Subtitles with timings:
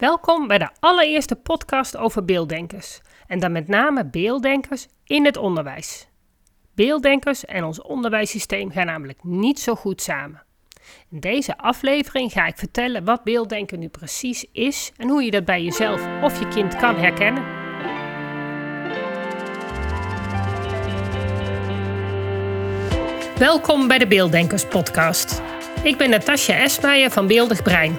[0.00, 3.00] Welkom bij de allereerste podcast over beelddenkers.
[3.26, 6.08] En dan met name beelddenkers in het onderwijs.
[6.74, 10.42] Beelddenkers en ons onderwijssysteem gaan namelijk niet zo goed samen.
[11.10, 15.44] In deze aflevering ga ik vertellen wat beelddenken nu precies is en hoe je dat
[15.44, 17.44] bij jezelf of je kind kan herkennen.
[23.38, 25.42] Welkom bij de Beelddenkers podcast.
[25.82, 27.98] Ik ben Natasja Esmeijer van Beeldig Brein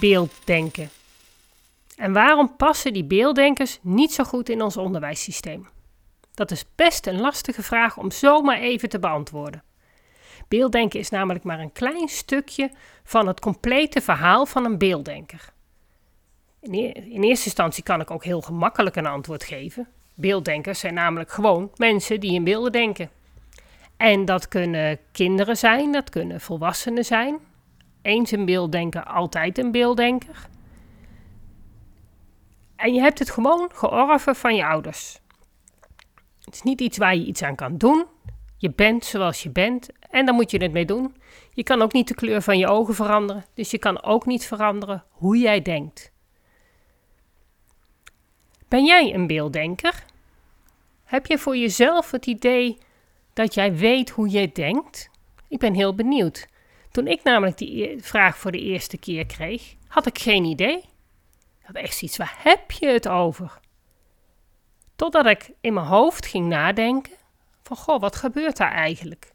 [0.00, 0.90] beelddenken?
[1.96, 5.68] En waarom passen die beelddenkers niet zo goed in ons onderwijssysteem?
[6.34, 9.62] Dat is best een lastige vraag om zomaar even te beantwoorden.
[10.48, 12.70] Beelddenken is namelijk maar een klein stukje
[13.04, 15.52] van het complete verhaal van een beelddenker.
[16.60, 19.88] In, in eerste instantie kan ik ook heel gemakkelijk een antwoord geven.
[20.14, 23.10] Beelddenkers zijn namelijk gewoon mensen die in beelden denken.
[23.96, 27.38] En dat kunnen kinderen zijn, dat kunnen volwassenen zijn.
[28.06, 30.48] Eens een beelddenker, altijd een beelddenker.
[32.76, 35.20] En je hebt het gewoon georven van je ouders.
[36.44, 38.06] Het is niet iets waar je iets aan kan doen.
[38.56, 41.16] Je bent zoals je bent en daar moet je het mee doen.
[41.52, 44.46] Je kan ook niet de kleur van je ogen veranderen, dus je kan ook niet
[44.46, 46.12] veranderen hoe jij denkt.
[48.68, 50.04] Ben jij een beelddenker?
[51.04, 52.78] Heb je voor jezelf het idee
[53.32, 55.10] dat jij weet hoe jij denkt?
[55.48, 56.46] Ik ben heel benieuwd.
[56.96, 60.76] Toen ik namelijk die e- vraag voor de eerste keer kreeg, had ik geen idee.
[60.76, 63.58] Ik had echt zoiets, waar heb je het over?
[64.94, 67.12] Totdat ik in mijn hoofd ging nadenken
[67.62, 69.32] van, goh, wat gebeurt daar eigenlijk?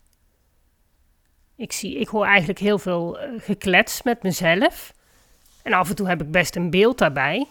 [1.55, 4.93] Ik, zie, ik hoor eigenlijk heel veel uh, geklets met mezelf.
[5.63, 7.47] En af en toe heb ik best een beeld daarbij.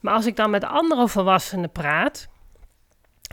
[0.00, 2.28] Maar als ik dan met andere volwassenen praat,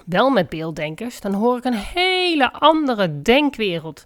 [0.06, 4.06] wel met beelddenkers, dan hoor ik een hele andere denkwereld.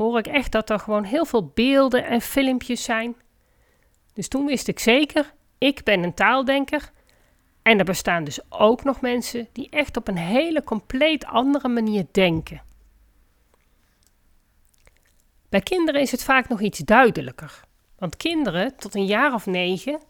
[0.00, 3.16] Hoor ik echt dat er gewoon heel veel beelden en filmpjes zijn.
[4.12, 6.90] Dus toen wist ik zeker, ik ben een taaldenker
[7.62, 12.06] en er bestaan dus ook nog mensen die echt op een hele compleet andere manier
[12.12, 12.62] denken.
[15.48, 17.60] Bij kinderen is het vaak nog iets duidelijker.
[17.98, 20.00] Want kinderen tot een jaar of negen,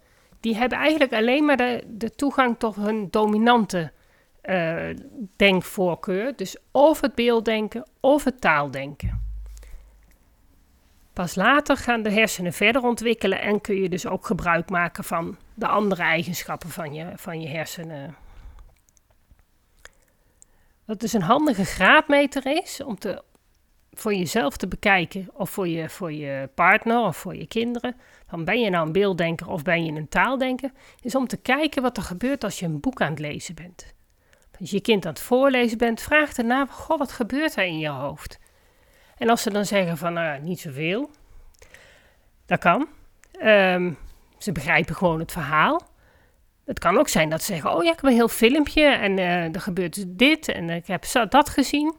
[0.40, 3.92] die hebben eigenlijk alleen maar de, de toegang tot hun dominante
[4.42, 4.96] uh,
[5.36, 6.36] denkvoorkeur.
[6.36, 9.29] Dus of het beelddenken of het taaldenken.
[11.20, 15.36] Pas later gaan de hersenen verder ontwikkelen en kun je dus ook gebruik maken van
[15.54, 18.16] de andere eigenschappen van je, van je hersenen.
[20.84, 23.22] Wat dus een handige graadmeter is om te,
[23.92, 27.96] voor jezelf te bekijken of voor je, voor je partner of voor je kinderen.
[28.30, 30.70] Dan ben je nou een beelddenker of ben je een taaldenker.
[31.00, 33.94] Is om te kijken wat er gebeurt als je een boek aan het lezen bent.
[34.60, 37.88] Als je kind aan het voorlezen bent, vraag daarna, goh, wat gebeurt er in je
[37.88, 38.38] hoofd?
[39.20, 41.10] En als ze dan zeggen van, nou, niet zoveel,
[42.46, 42.88] dat kan.
[43.42, 43.98] Um,
[44.38, 45.88] ze begrijpen gewoon het verhaal.
[46.64, 49.18] Het kan ook zijn dat ze zeggen, oh ja, ik heb een heel filmpje en
[49.18, 51.96] uh, er gebeurt dit en ik heb dat gezien.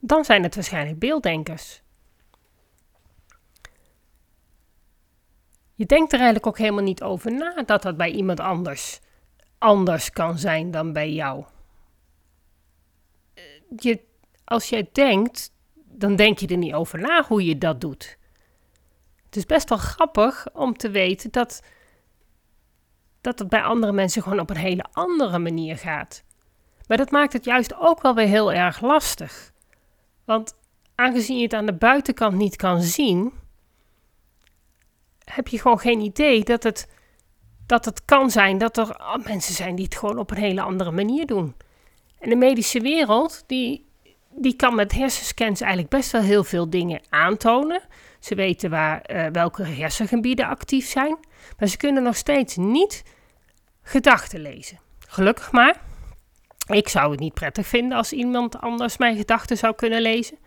[0.00, 1.82] Dan zijn het waarschijnlijk beelddenkers.
[5.74, 9.00] Je denkt er eigenlijk ook helemaal niet over na dat dat bij iemand anders
[9.58, 11.44] anders kan zijn dan bij jou.
[13.34, 13.42] Eh,
[13.76, 14.00] je,
[14.46, 18.18] als jij denkt, dan denk je er niet over na hoe je dat doet.
[19.24, 21.62] Het is best wel grappig om te weten dat,
[23.20, 26.24] dat het bij andere mensen gewoon op een hele andere manier gaat.
[26.86, 29.52] Maar dat maakt het juist ook wel weer heel erg lastig.
[30.24, 30.54] Want
[30.94, 33.32] aangezien je het aan de buitenkant niet kan zien,
[35.24, 36.88] heb je gewoon geen idee dat het,
[37.66, 40.90] dat het kan zijn dat er mensen zijn die het gewoon op een hele andere
[40.90, 41.54] manier doen.
[42.18, 43.86] En de medische wereld, die,
[44.38, 47.80] die kan met hersenscans eigenlijk best wel heel veel dingen aantonen.
[48.20, 51.16] Ze weten waar, uh, welke hersengebieden actief zijn,
[51.58, 53.02] maar ze kunnen nog steeds niet
[53.82, 54.78] gedachten lezen.
[54.98, 55.80] Gelukkig maar.
[56.66, 60.38] Ik zou het niet prettig vinden als iemand anders mijn gedachten zou kunnen lezen.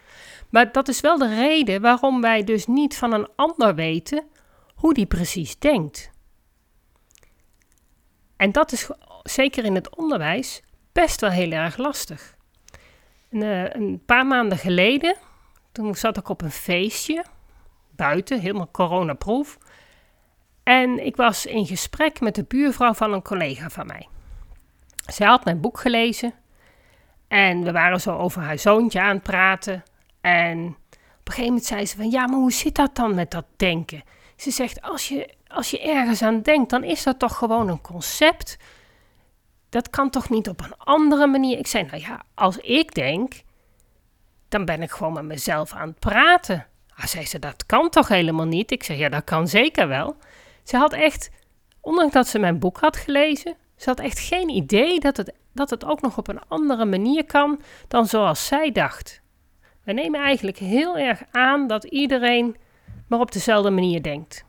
[0.50, 4.24] Maar dat is wel de reden waarom wij dus niet van een ander weten
[4.76, 6.12] hoe die precies denkt.
[8.38, 8.90] En dat is
[9.24, 10.62] zeker in het onderwijs
[10.92, 12.38] best wel heel erg lastig.
[13.30, 15.16] Een, uh, een paar maanden geleden,
[15.72, 17.26] toen zat ik op een feestje
[17.92, 19.58] buiten, helemaal coronaproof.
[20.64, 24.08] En ik was in gesprek met de buurvrouw van een collega van mij.
[25.06, 26.34] Zij had mijn boek gelezen
[27.28, 29.84] en we waren zo over haar zoontje aan het praten.
[30.22, 30.66] En
[31.20, 33.46] op een gegeven moment zei ze van, ja, maar hoe zit dat dan met dat
[33.58, 34.04] denken?
[34.36, 37.82] Ze zegt, als je, als je ergens aan denkt, dan is dat toch gewoon een
[37.82, 38.58] concept.
[39.70, 41.58] Dat kan toch niet op een andere manier?
[41.58, 43.34] Ik zei, nou ja, als ik denk,
[44.50, 46.66] dan ben ik gewoon met mezelf aan het praten.
[46.96, 48.72] Ah, zei ze, dat kan toch helemaal niet?
[48.72, 50.16] Ik zei, ja, dat kan zeker wel.
[50.64, 51.32] Ze had echt,
[51.82, 55.70] ondanks dat ze mijn boek had gelezen, ze had echt geen idee dat het, dat
[55.70, 59.22] het ook nog op een andere manier kan dan zoals zij dacht.
[59.84, 62.56] We nemen eigenlijk heel erg aan dat iedereen
[63.08, 64.46] maar op dezelfde manier denkt.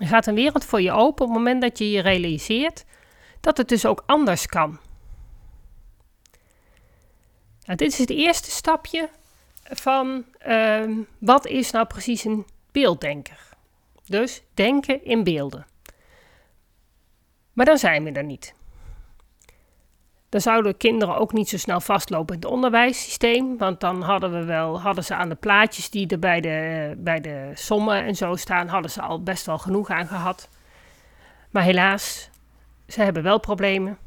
[0.00, 2.84] Er gaat een wereld voor je open op het moment dat je je realiseert
[3.44, 4.78] dat het dus ook anders kan.
[7.64, 9.08] Nou, dit is het eerste stapje
[9.62, 13.48] van uh, wat is nou precies een beelddenker.
[14.06, 15.66] Dus denken in beelden.
[17.52, 18.54] Maar dan zijn we er niet.
[20.28, 23.58] Dan zouden kinderen ook niet zo snel vastlopen in het onderwijssysteem.
[23.58, 27.20] Want dan hadden we wel, hadden ze aan de plaatjes die er bij de, bij
[27.20, 30.48] de sommen en zo staan, hadden ze al best wel genoeg aan gehad.
[31.50, 32.30] Maar helaas,
[32.94, 33.98] ze hebben wel problemen.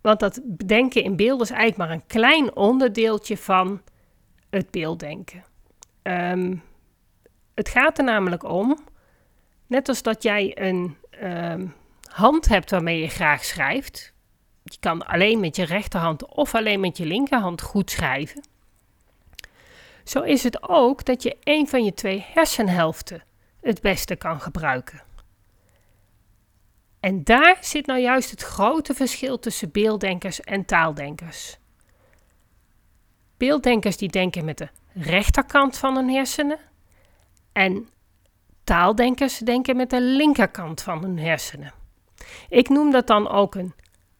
[0.00, 3.82] Want dat denken in beelden is eigenlijk maar een klein onderdeeltje van
[4.50, 5.44] het beelddenken.
[6.02, 6.62] Um,
[7.54, 8.78] het gaat er namelijk om,
[9.66, 11.66] net als dat jij een Ehm,
[12.10, 14.12] hand hebt waarmee je graag schrijft.
[14.62, 18.44] Je kan alleen met je rechterhand of alleen met je linkerhand goed schrijven.
[20.04, 23.22] Zo is het ook dat je een van je twee hersenhelften
[23.60, 25.02] het beste kan gebruiken.
[27.08, 31.58] En daar zit nou juist het grote verschil tussen beelddenkers en taaldenkers.
[33.36, 36.58] Beelddenkers die denken met de rechterkant van hun hersenen
[37.52, 37.88] en
[38.64, 41.72] Taaldenkers denken met de linkerkant van hun hersenen.
[42.48, 43.74] Ik noem dat dan ook een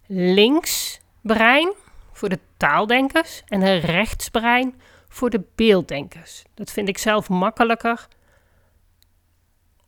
[0.06, 1.72] linksbrein
[2.12, 6.44] voor de taaldenkers en een rechtsbrein voor de beelddenkers.
[6.54, 8.08] Dat vind ik zelf makkelijker,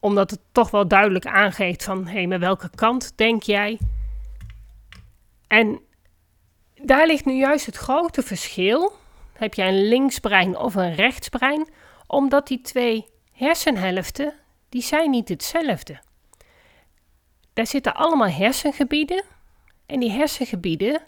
[0.00, 3.78] omdat het toch wel duidelijk aangeeft van hé, hey, met welke kant denk jij?
[5.46, 5.80] En
[6.74, 8.92] daar ligt nu juist het grote verschil.
[9.32, 11.68] Heb jij een linksbrein of een rechtsbrein?
[12.06, 14.34] Omdat die twee hersenhelften
[14.68, 16.00] die zijn niet hetzelfde.
[17.52, 19.24] Daar zitten allemaal hersengebieden
[19.86, 21.02] en die hersengebieden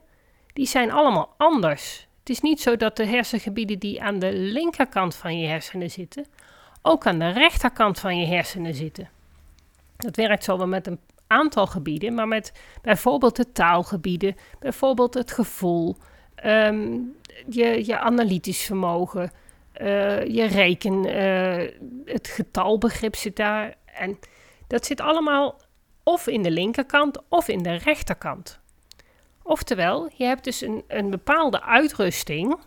[0.52, 2.06] die zijn allemaal anders.
[2.18, 6.26] Het is niet zo dat de hersengebieden die aan de linkerkant van je hersenen zitten,
[6.82, 9.08] ook aan de rechterkant van je hersenen zitten.
[9.96, 12.52] Dat werkt zo wel met een aantal gebieden, maar met
[12.82, 15.96] bijvoorbeeld de taalgebieden, bijvoorbeeld het gevoel,
[16.34, 16.98] ehm,
[17.48, 19.30] je, je analytisch vermogen,
[19.80, 21.70] uh, je reken, uh,
[22.04, 23.74] het getalbegrip zit daar.
[23.84, 24.18] En
[24.66, 25.60] dat zit allemaal
[26.02, 28.60] of in de linkerkant of in de rechterkant.
[29.42, 32.58] Oftewel, je hebt dus een, een bepaalde uitrusting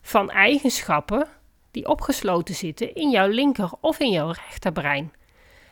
[0.00, 1.26] van eigenschappen
[1.78, 5.12] die opgesloten zitten in jouw linker of in jouw rechterbrein.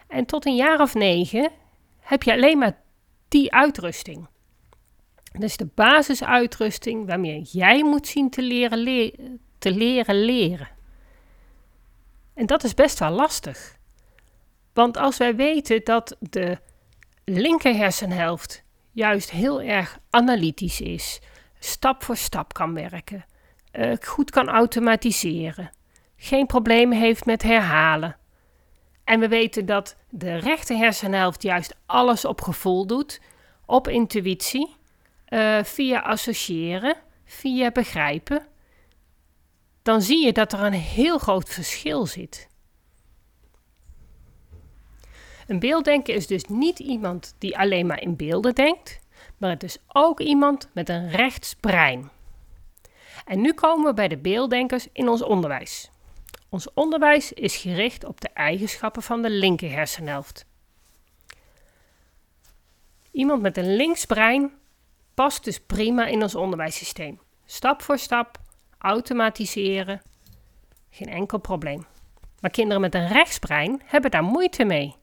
[0.09, 1.51] En tot een jaar of negen
[2.01, 2.81] heb je alleen maar
[3.29, 4.29] die uitrusting.
[5.39, 9.15] Dus de basisuitrusting waarmee jij moet zien te leren, le
[9.59, 10.69] te leren leren.
[12.35, 13.77] En dat is best wel lastig.
[14.73, 16.59] Want als wij weten dat de
[17.25, 21.21] linker hersenhelft juist heel erg analytisch is,
[21.59, 23.25] stap voor stap kan werken,
[23.73, 25.71] uh, goed kan automatiseren,
[26.17, 28.17] geen problemen heeft met herhalen.
[29.05, 33.21] En we weten dat de rechter hersenhelft juist alles op gevoel doet,
[33.67, 34.77] op intuïtie,
[35.29, 38.47] uh, via associëren, via begrijpen
[39.87, 42.49] dan zie je dat er een heel groot verschil zit.
[45.47, 49.01] Een beelddenker is dus niet iemand die alleen maar in beelden denkt,
[49.37, 52.11] maar het is ook iemand met een rechtsbrein.
[53.25, 55.91] En nu komen we bij de beelddenkers in ons onderwijs.
[56.49, 60.47] Ons onderwijs is gericht op de eigenschappen van de linker hersenhelft.
[63.11, 64.53] Iemand met een linksbrein
[65.15, 67.21] past dus prima in ons onderwijssysteem.
[67.45, 68.39] Stap voor stap
[68.79, 70.03] automatiseren,
[70.91, 71.87] geen enkel probleem.
[72.41, 74.95] Maar kinderen met een rechtsbrein hebben daar moeite mee.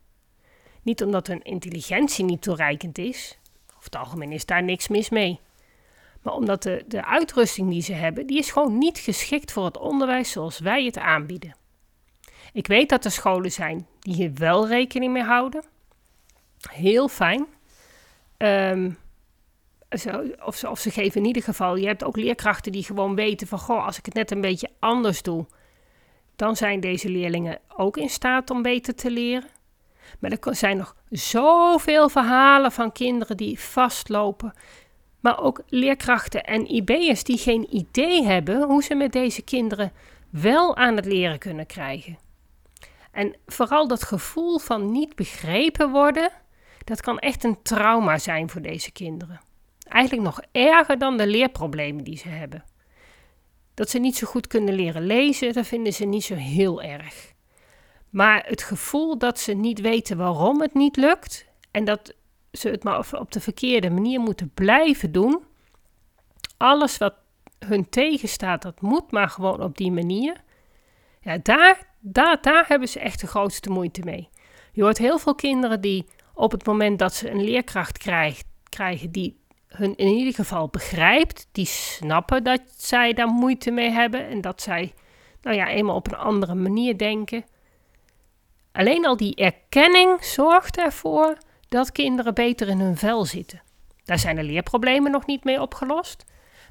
[0.81, 5.39] Niet omdat hun intelligentie niet toereikend is, over het algemeen is daar niks mis mee.
[6.23, 9.77] Maar omdat de, de uitrusting die ze hebben, die is gewoon niet geschikt voor het
[9.77, 11.55] onderwijs zoals wij het aanbieden.
[12.53, 15.63] Ik weet dat er scholen zijn die hier wel rekening mee houden.
[16.69, 17.45] Heel fijn.
[18.37, 18.97] Um,
[20.45, 23.47] of, ze, of ze geven in ieder geval, je hebt ook leerkrachten die gewoon weten
[23.47, 25.45] van, goh, als ik het net een beetje anders doe,
[26.35, 29.49] dan zijn deze leerlingen ook in staat om beter te leren.
[30.19, 34.53] Maar er zijn nog zoveel verhalen van kinderen die vastlopen.
[35.23, 39.91] Maar ook leerkrachten en IB'ers die geen idee hebben hoe ze met deze kinderen
[40.29, 42.17] wel aan het leren kunnen krijgen.
[43.11, 46.31] En vooral dat gevoel van niet begrepen worden,
[46.83, 49.41] dat kan echt een trauma zijn voor deze kinderen.
[49.87, 52.63] Eigenlijk nog erger dan de leerproblemen die ze hebben.
[53.73, 57.33] Dat ze niet zo goed kunnen leren lezen, dat vinden ze niet zo heel erg.
[58.09, 62.13] Maar het gevoel dat ze niet weten waarom het niet lukt en dat
[62.53, 65.43] ze het maar op de verkeerde manier moeten blijven doen.
[66.57, 67.13] Alles wat
[67.59, 70.41] hun tegenstaat, dat moet maar gewoon op die manier.
[71.21, 74.29] Ja, daar, daar, daar hebben ze echt de grootste moeite mee.
[74.71, 77.97] Je hoort heel veel kinderen die op het moment dat ze een leerkracht
[78.69, 84.27] krijgen die hun in ieder geval begrijpt, die snappen dat zij daar moeite mee hebben
[84.27, 84.93] en dat zij,
[85.41, 87.45] nou ja, eenmaal op een andere manier denken.
[88.71, 91.37] Alleen al die erkenning zorgt ervoor
[91.73, 93.61] dat kinderen beter in hun vel zitten.
[94.03, 96.25] Daar zijn de leerproblemen nog niet mee opgelost,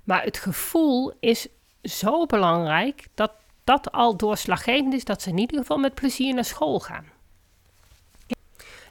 [0.04, 1.48] maar het gevoel is
[1.82, 3.32] zo belangrijk dat
[3.64, 7.04] dat al doorslaggevend is dat ze in ieder geval met plezier naar school gaan.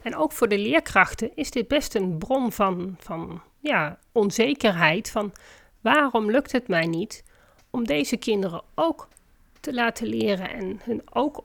[0.02, 5.10] En ook voor de leerkrachten is dit best een bron van, van ja, onzekerheid.
[5.10, 5.32] Van
[5.80, 7.24] waarom lukt het mij niet
[7.70, 9.08] om deze kinderen ook
[9.60, 11.44] te laten leren en hun ook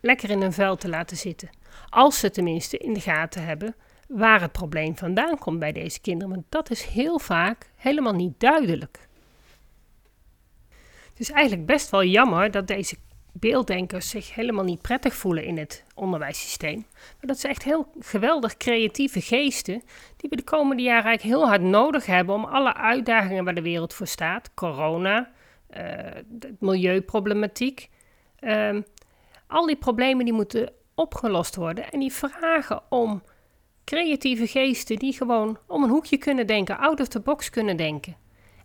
[0.00, 1.50] lekker in hun vel te laten zitten.
[1.88, 3.74] Als ze tenminste in de gaten hebben
[4.08, 6.34] waar het probleem vandaan komt bij deze kinderen.
[6.34, 9.08] Want dat is heel vaak helemaal niet duidelijk.
[11.08, 12.96] Het is eigenlijk best wel jammer dat deze
[13.32, 16.86] beelddenkers zich helemaal niet prettig voelen in het onderwijssysteem.
[16.92, 19.82] Maar dat ze echt heel geweldig creatieve geesten
[20.16, 23.62] die we de komende jaren eigenlijk heel hard nodig hebben om alle uitdagingen waar de
[23.62, 25.30] wereld voor staat, corona,
[25.76, 25.82] uh,
[26.58, 27.90] milieuproblematiek,
[28.40, 28.78] uh,
[29.46, 33.22] al die problemen die moeten opgelost worden en die vragen om
[33.84, 38.16] creatieve geesten die gewoon om een hoekje kunnen denken, out of the box kunnen denken.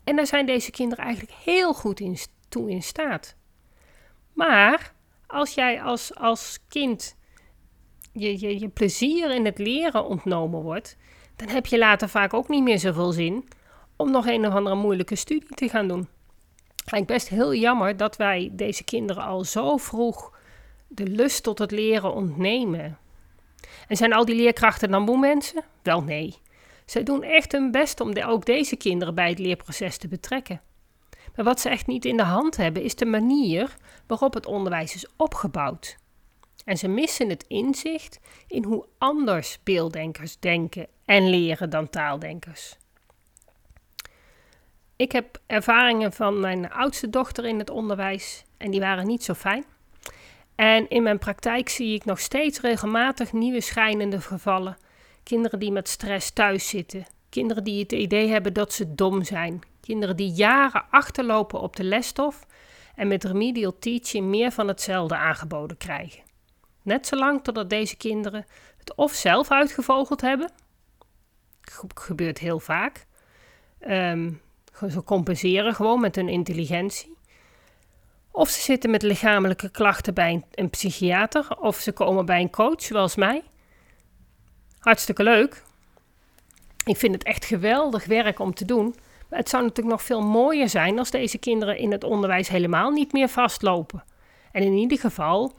[0.04, 2.18] En daar zijn deze kinderen eigenlijk heel goed in,
[2.50, 3.36] toe in staat.
[4.34, 4.94] Maar
[5.28, 7.18] als jij als, als kind
[8.14, 10.98] je, je, je plezier in het leren ontnomen wordt,
[11.36, 13.48] dan heb je later vaak ook niet meer zoveel zin
[13.96, 16.08] om nog een of andere moeilijke studie te gaan doen.
[16.76, 20.38] Eigenlijk best heel jammer dat wij deze kinderen al zo vroeg
[20.88, 22.98] de lust tot het leren ontnemen.
[23.88, 25.64] En zijn al die leerkrachten dan moe mensen?
[25.82, 26.38] Wel nee.
[26.86, 30.62] Zij doen echt hun best om ook deze kinderen bij het leerproces te betrekken.
[31.36, 33.76] Maar wat ze echt niet in de hand hebben, is de manier
[34.08, 35.98] waarop het onderwijs is opgebouwd.
[36.66, 42.78] En ze missen het inzicht in hoe anders beelddenkers denken en leren dan taaldenkers.
[44.96, 49.34] Ik heb ervaringen van mijn oudste dochter in het onderwijs en die waren niet zo
[49.34, 49.66] fijn.
[50.60, 54.78] En in mijn praktijk zie ik nog steeds regelmatig nieuwe schijnende gevallen.
[55.24, 57.06] Kinderen die met stress thuis zitten.
[57.30, 59.62] Kinderen die het idee hebben dat ze dom zijn.
[59.82, 62.46] Kinderen die jaren achterlopen op de lesstof
[62.96, 66.24] en met remedial teaching meer van hetzelfde aangeboden krijgen.
[66.84, 68.46] Net zolang totdat deze kinderen
[68.78, 70.52] het of zelf uitgevogeld hebben.
[71.94, 73.06] Gebeurt heel vaak.
[73.88, 74.42] Um,
[74.90, 77.18] ze compenseren gewoon met hun intelligentie.
[78.40, 81.58] Of ze zitten met lichamelijke klachten bij een, psychiater.
[81.60, 83.44] Of ze komen bij een coach, zoals mij.
[84.80, 85.64] Hartstikke leuk.
[86.86, 88.96] Ik vind het echt geweldig werk om te doen.
[89.30, 92.92] Maar het zou natuurlijk nog veel mooier zijn als deze kinderen in het onderwijs helemaal
[92.92, 94.04] niet meer vastlopen.
[94.52, 95.54] En in ieder geval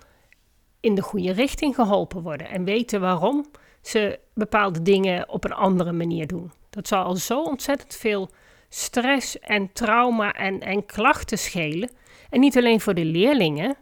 [0.81, 3.47] in de goede richting geholpen worden en weten waarom
[3.83, 6.53] ze bepaalde dingen op een andere manier doen.
[6.71, 8.31] Dat zal al zo ontzettend veel
[8.69, 11.91] stress en trauma en, en klachten schelen.
[12.31, 13.77] En niet alleen voor de leerlingen,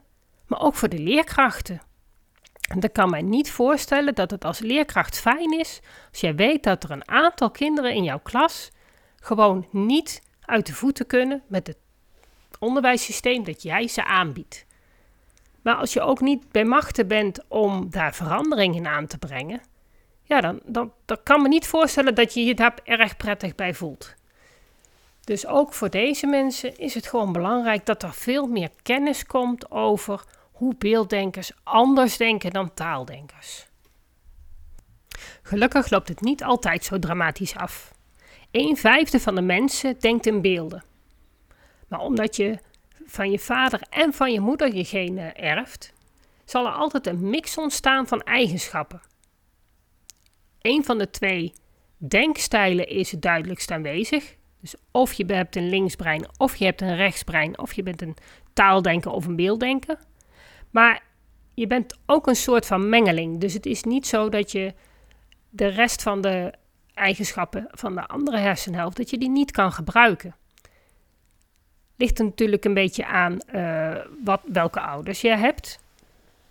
[0.47, 1.81] maar ook voor de leerkrachten.
[2.69, 6.63] En ik kan mij niet voorstellen dat het als leerkracht fijn is als jij weet
[6.63, 8.71] dat er een aantal kinderen in jouw klas
[9.21, 11.79] gewoon niet uit de voeten kunnen met het
[12.59, 14.67] onderwijssysteem dat jij ze aanbiedt.
[15.63, 19.61] Maar als je ook niet bij machten bent om daar verandering in aan te brengen,
[20.23, 23.75] ja, dan, dan, dan kan me niet voorstellen dat je je daar erg prettig bij
[23.75, 24.15] voelt.
[25.29, 29.71] Dus ook voor deze mensen is het gewoon belangrijk dat er veel meer kennis komt
[29.71, 33.67] over hoe beelddenkers anders denken dan taaldenkers.
[35.43, 37.93] Gelukkig loopt het niet altijd zo dramatisch af.
[38.51, 40.85] Een vijfde van de mensen denkt in beelden.
[41.89, 42.59] Maar omdat je
[43.07, 45.93] van je vader en van je moeder je genen erft,
[46.45, 49.01] zal er altijd een mix ontstaan van eigenschappen.
[50.61, 51.53] Een van de twee
[51.97, 54.37] denkstijlen is het duidelijkst aanwezig.
[54.61, 58.17] Dus of je hebt een linksbrein, of je hebt een rechtsbrein, of je bent een
[58.53, 59.99] taaldenker of een beelddenker.
[60.71, 61.03] Maar
[61.55, 63.41] je bent ook een soort van mengeling.
[63.41, 64.75] Dus het is niet zo dat je
[65.51, 66.53] de rest van de
[66.95, 70.37] eigenschappen van de andere hersenhelft, dat je die niet kan gebruiken.
[71.97, 75.79] Ligt natuurlijk een beetje aan uh, wat, welke ouders je hebt.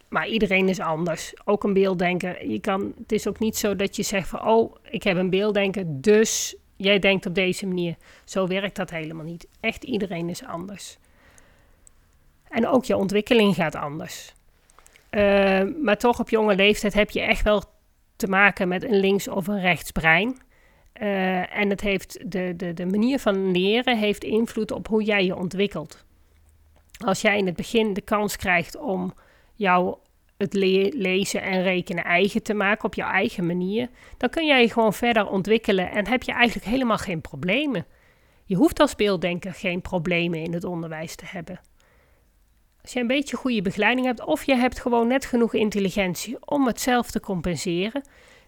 [0.08, 1.34] Maar iedereen is anders.
[1.46, 2.50] Ook een beelddenker.
[2.50, 5.30] Je kan, het is ook niet zo dat je zegt van, oh, ik heb een
[5.30, 7.96] beelddenker, dus jij denkt op deze manier.
[8.26, 9.48] Zo werkt dat helemaal niet.
[9.60, 10.98] Echt iedereen is anders.
[12.50, 14.34] En ook je ontwikkeling gaat anders.
[15.12, 17.64] Uh, maar toch op jonge leeftijd heb je echt wel
[18.16, 20.38] te maken met een links- of een rechtsbrein.
[21.02, 25.26] Uh, en het heeft de, de, de manier van leren heeft invloed op hoe jij
[25.26, 26.06] je ontwikkelt.
[27.06, 29.14] Als jij in het begin de kans krijgt om
[29.54, 29.98] jou
[30.38, 34.62] het le lezen en rekenen eigen te maken op jouw eigen manier, dan kun jij
[34.62, 37.86] je gewoon verder ontwikkelen en heb je eigenlijk helemaal geen problemen.
[38.46, 41.60] Je hoeft als beelddenker geen problemen in het onderwijs te hebben.
[42.82, 46.68] Als je een beetje goede begeleiding hebt of je hebt gewoon net genoeg intelligentie om
[46.68, 48.02] het zelf te compenseren,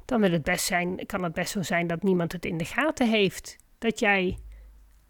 [0.05, 3.09] dan het best zijn, kan het best zo zijn dat niemand het in de gaten
[3.09, 3.57] heeft.
[3.77, 4.37] Dat jij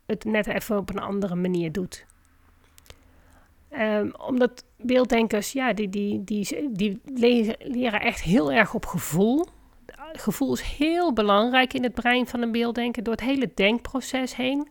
[0.06, 2.06] het net even op een andere manier doet.
[3.72, 7.02] Um, omdat beelddenkers, ja, die, die, die, die
[7.64, 9.46] leren echt heel erg op gevoel.
[10.14, 14.68] Gevoel is heel belangrijk in het brein van een beelddenker, door het hele denkproces heen.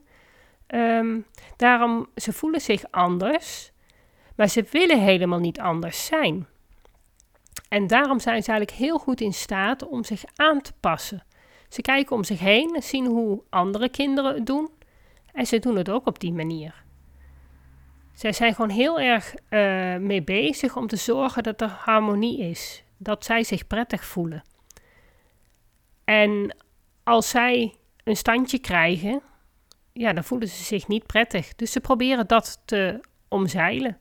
[0.75, 1.27] Um,
[1.57, 3.73] daarom, ze voelen zich anders,
[4.37, 6.47] maar ze willen helemaal niet anders zijn.
[7.69, 11.25] En daarom zijn ze eigenlijk heel goed in staat om zich aan te passen.
[11.69, 14.71] Ze kijken om zich heen en zien hoe andere kinderen het doen.
[15.33, 16.87] En ze doen het ook op die manier.
[18.19, 22.85] Zij zijn gewoon heel erg uh, mee bezig om te zorgen dat er harmonie is.
[22.97, 24.43] Dat zij zich prettig voelen.
[26.05, 26.57] En
[27.05, 29.23] als zij een standje krijgen,
[29.93, 31.55] ja, dan voelen ze zich niet prettig.
[31.55, 33.99] Dus ze proberen dat te omzeilen.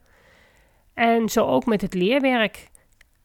[0.94, 2.70] En zo ook met het leerwerk.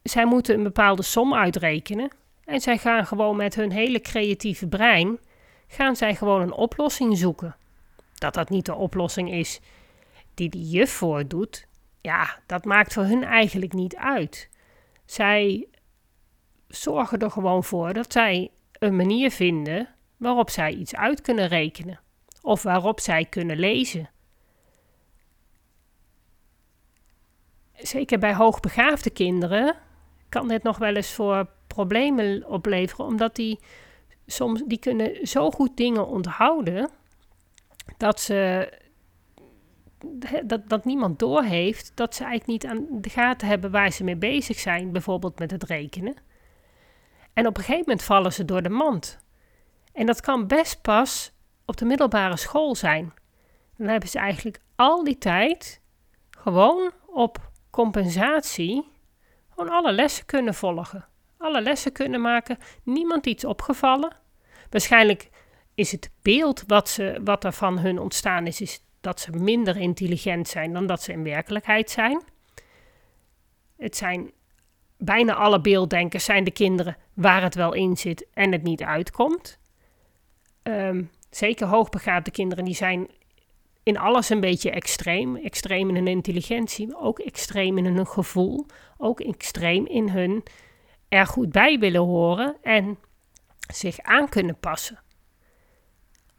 [0.03, 2.11] Zij moeten een bepaalde som uitrekenen.
[2.45, 5.19] En zij gaan gewoon met hun hele creatieve brein,
[5.67, 7.57] gaan zij gewoon een oplossing zoeken.
[8.15, 9.61] Dat dat niet de oplossing is
[10.43, 11.67] die de juf voordoet,
[12.01, 14.49] ja, dat maakt voor hun eigenlijk niet uit.
[15.05, 15.69] Zij
[16.69, 22.01] zorgen er gewoon voor dat zij een manier vinden waarop zij iets uit kunnen rekenen
[22.41, 24.11] of waarop zij kunnen lezen.
[27.75, 29.77] Zeker bij hoogbegaafde kinderen
[30.29, 33.59] kan dit nog wel eens voor problemen opleveren, omdat die
[34.27, 36.91] soms die kunnen zo goed dingen onthouden
[37.97, 38.69] dat ze
[40.45, 44.17] dat, dat niemand doorheeft dat ze eigenlijk niet aan de gaten hebben waar ze mee
[44.17, 46.17] bezig zijn, bijvoorbeeld met het rekenen.
[47.33, 49.19] En op een gegeven moment vallen ze door de mand.
[49.93, 51.33] En dat kan best pas
[51.65, 53.13] op de middelbare school zijn.
[53.77, 55.81] Dan hebben ze eigenlijk al die tijd
[56.31, 58.91] gewoon op compensatie
[59.49, 61.07] gewoon alle lessen kunnen volgen.
[61.39, 64.17] Alle lessen kunnen maken, niemand iets opgevallen.
[64.71, 65.31] Waarschijnlijk
[65.75, 69.77] is het beeld wat, ze, wat er van hun ontstaan is, is dat ze minder
[69.77, 72.23] intelligent zijn dan dat ze in werkelijkheid zijn.
[73.77, 74.31] Het zijn
[74.97, 79.59] bijna alle beelddenkers zijn de kinderen waar het wel in zit en het niet uitkomt.
[80.63, 83.09] Um, zeker hoogbegaafde kinderen die zijn
[83.83, 85.37] in alles een beetje extreem.
[85.37, 88.67] Extreem in hun intelligentie, maar ook extreem in hun gevoel.
[88.97, 90.43] Ook extreem in hun
[91.09, 92.99] er goed bij willen horen en
[93.75, 94.99] zich aan kunnen passen.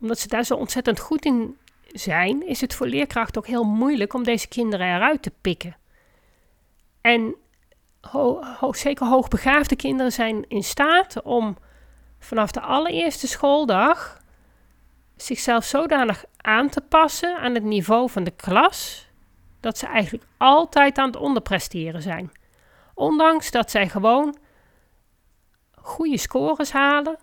[0.02, 1.58] Omdat ze daar zo ontzettend goed in
[1.94, 5.78] zijn, is het voor leerkrachten ook heel moeilijk om deze kinderen eruit te pikken.
[7.02, 7.36] En
[8.02, 11.58] ho zeker hoogbegaafde kinderen zijn in staat om
[12.20, 14.22] vanaf de allereerste schooldag
[15.16, 19.08] zichzelf zodanig aan te passen aan het niveau van de klas,
[19.60, 22.32] dat ze eigenlijk altijd aan het onderpresteren zijn.
[22.94, 24.38] Ondanks dat zij gewoon
[25.76, 27.18] goede scores halen,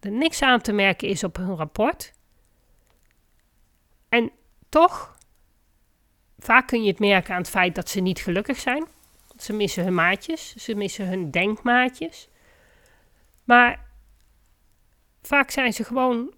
[0.00, 2.12] er niks aan te merken is op hun rapport
[4.08, 4.30] en
[4.68, 5.18] toch,
[6.38, 8.86] vaak kun je het merken aan het feit dat ze niet gelukkig zijn.
[9.36, 12.28] Ze missen hun maatjes, ze missen hun denkmaatjes.
[13.44, 13.84] Maar
[15.22, 16.34] vaak zijn ze gewoon,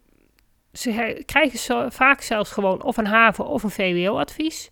[0.72, 4.70] ze krijgen vaak zelfs gewoon of een HAVO of een VWO-advies.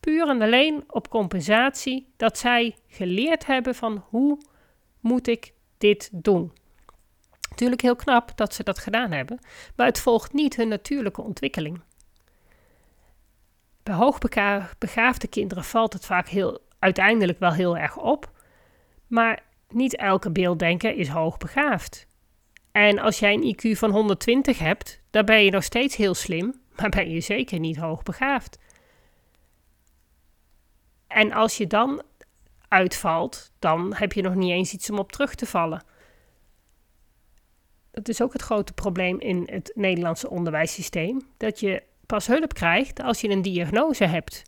[0.00, 4.38] Puur en alleen op compensatie dat zij geleerd hebben van hoe
[5.00, 6.52] moet ik dit doen.
[7.50, 9.38] Natuurlijk heel knap dat ze dat gedaan hebben,
[9.76, 11.80] maar het volgt niet hun natuurlijke ontwikkeling.
[13.82, 18.30] Bij hoogbegaafde kinderen valt het vaak heel, uiteindelijk wel heel erg op.
[19.06, 22.06] Maar niet elke beelddenker is hoogbegaafd.
[22.72, 26.60] En als jij een IQ van 120 hebt, dan ben je nog steeds heel slim,
[26.76, 28.58] maar ben je zeker niet hoogbegaafd.
[31.06, 32.02] En als je dan
[32.68, 35.84] uitvalt, dan heb je nog niet eens iets om op terug te vallen.
[37.90, 43.02] Dat is ook het grote probleem in het Nederlandse onderwijssysteem: dat je pas hulp krijgt
[43.02, 44.42] als je een diagnose hebt.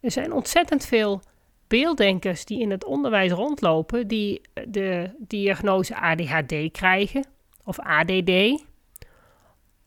[0.00, 1.22] Er zijn ontzettend veel
[1.68, 7.24] beelddenkers die in het onderwijs rondlopen, die de diagnose ADHD krijgen
[7.64, 8.64] of ADD.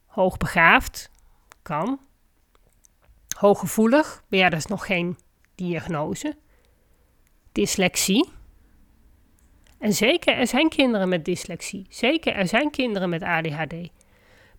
[0.05, 1.11] Hoogbegaafd
[1.61, 1.99] kan.
[3.37, 5.17] Hooggevoelig, maar ja, dat is nog geen
[5.55, 6.35] diagnose.
[7.51, 8.29] Dyslexie.
[9.79, 11.85] En zeker, er zijn kinderen met dyslexie.
[11.89, 13.73] Zeker, er zijn kinderen met ADHD.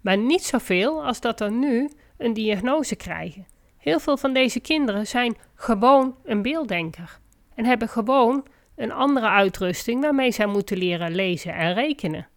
[0.04, 3.46] Maar niet zoveel als dat er nu een diagnose krijgen.
[3.76, 7.18] Heel veel van deze kinderen zijn gewoon een beelddenker.
[7.54, 12.28] En hebben gewoon een andere uitrusting waarmee zij moeten leren lezen en rekenen.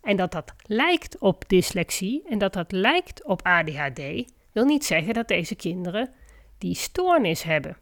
[0.00, 5.14] En dat dat lijkt op dyslexie en dat dat lijkt op ADHD, wil niet zeggen
[5.14, 6.12] dat deze kinderen
[6.58, 7.76] die stoornis hebben.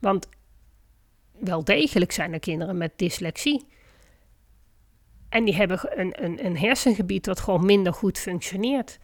[0.00, 0.28] Want
[1.38, 3.66] wel degelijk zijn er kinderen met dyslexie.
[5.34, 8.98] En die hebben een, een, een hersengebied dat gewoon minder goed functioneert.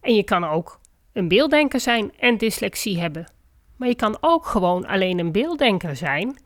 [0.00, 0.80] En je kan ook
[1.12, 3.32] een beelddenker zijn en dyslexie hebben.
[3.76, 6.38] Maar je kan ook gewoon alleen een beelddenker zijn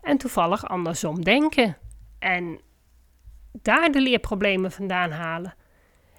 [0.00, 1.76] en toevallig andersom denken.
[2.18, 2.60] En
[3.52, 5.54] daar de leerproblemen vandaan halen.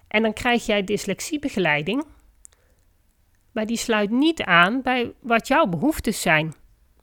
[0.08, 2.06] En dan krijg jij dyslexiebegeleiding,
[3.52, 6.54] maar die sluit niet aan bij wat jouw behoeftes zijn.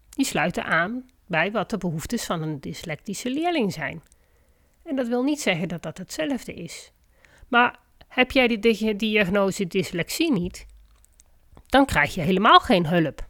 [0.09, 4.03] Die sluiten aan bij wat de behoeftes van een dyslectische leerling zijn.
[4.89, 6.93] En dat wil niet zeggen dat dat hetzelfde is.
[7.49, 10.67] Maar heb jij de diagnose dyslexie niet,
[11.67, 13.27] dan krijg je helemaal geen hulp.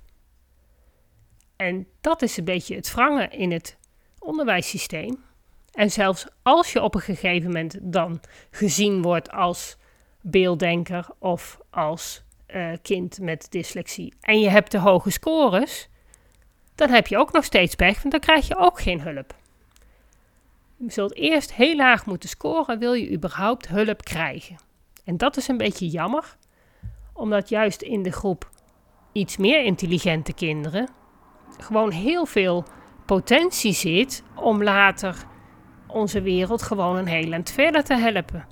[1.57, 3.77] En dat is een beetje het wrangen in het
[4.19, 5.25] onderwijssysteem.
[5.73, 9.77] En zelfs als je op een gegeven moment dan gezien wordt als
[10.21, 15.89] beelddenker of als uh, kind met dyslexie en je hebt de hoge scores,
[16.75, 19.38] dan heb je ook nog steeds pech, want dan krijg je ook geen hulp.
[20.79, 24.57] Je zult eerst heel laag moeten scoren, wil je überhaupt hulp krijgen.
[25.05, 26.37] En dat is een beetje jammer,
[27.13, 28.51] omdat juist in de groep
[29.13, 30.89] iets meer intelligente kinderen
[31.59, 32.65] gewoon heel veel
[33.07, 35.17] potentie zit om later
[35.87, 38.47] onze wereld gewoon een heel eind verder te helpen.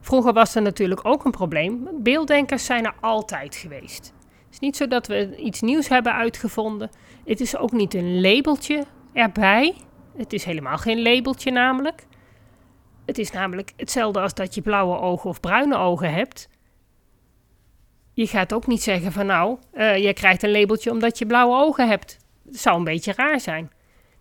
[0.00, 1.88] Vroeger was er natuurlijk ook een probleem.
[1.92, 4.12] Beelddenkers zijn er altijd geweest.
[4.28, 6.90] Het is niet zo dat we iets nieuws hebben uitgevonden.
[7.24, 9.74] Het is ook niet een labeltje erbij.
[10.16, 12.06] Het is helemaal geen labeltje namelijk.
[13.06, 16.48] Het is namelijk hetzelfde als dat je blauwe ogen of bruine ogen hebt.
[18.12, 21.56] Je gaat ook niet zeggen van nou, uh, je krijgt een labeltje omdat je blauwe
[21.56, 22.18] ogen hebt.
[22.42, 23.70] Dat zou een beetje raar zijn.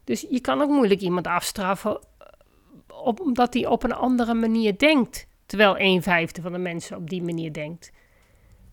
[0.04, 5.28] Dus je kan ook moeilijk iemand afstraffen eh, omdat hij op een andere manier denkt.
[5.46, 7.92] Terwijl een vijfde van de mensen op die manier denkt.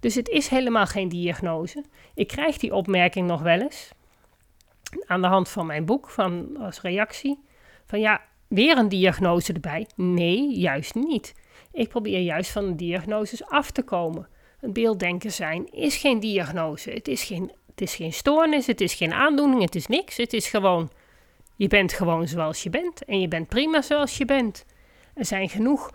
[0.01, 1.85] Dus het is helemaal geen diagnose.
[2.15, 3.91] Ik krijg die opmerking nog wel eens.
[5.07, 7.39] Aan de hand van mijn boek, van, als reactie.
[7.87, 9.87] Van ja, weer een diagnose erbij.
[9.97, 11.35] Nee, juist niet.
[11.73, 14.29] Ik probeer juist van de diagnoses af te komen.
[14.61, 16.91] Een beelddenker zijn is geen diagnose.
[16.91, 20.17] Het is geen, het is geen stoornis, het is geen aandoening, het is niks.
[20.17, 20.91] Het is gewoon
[21.57, 24.65] je bent gewoon zoals je bent en je bent prima zoals je bent.
[25.15, 25.91] Er zijn genoeg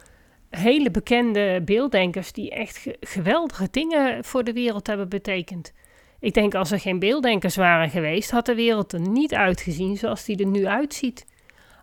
[0.49, 5.73] hele bekende beelddenkers die echt geweldige dingen voor de wereld hebben betekend.
[6.21, 10.25] Ik denk als er geen beelddenkers waren geweest, had de wereld er niet uitgezien zoals
[10.25, 11.25] die er nu uitziet.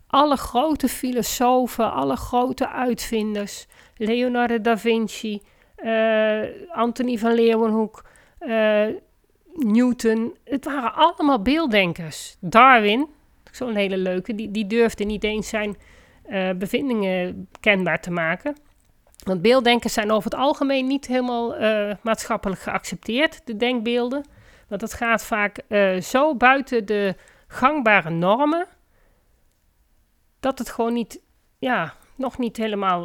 [0.07, 5.42] Alle grote filosofen, alle grote uitvinders, Leonardo da Vinci,
[5.85, 8.05] uh, Anthony van Leeuwenhoek,
[8.40, 8.87] uh,
[9.55, 12.37] Newton, het waren allemaal beelddenkers.
[12.40, 13.09] Darwin,
[13.59, 14.35] Zo'n hele leuke.
[14.35, 15.77] Die, die durfde niet eens zijn
[16.31, 18.57] uh, bevindingen kenbaar te maken.
[19.25, 24.25] Want beelddenkers zijn over het algemeen niet helemaal uh, maatschappelijk geaccepteerd, de denkbeelden.
[24.69, 27.15] Want dat gaat vaak uh, zo buiten de
[27.47, 28.67] gangbare normen,
[30.41, 31.21] dat het gewoon niet,
[31.59, 33.03] ja, nog niet helemaal,